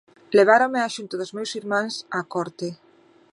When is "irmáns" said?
1.61-1.93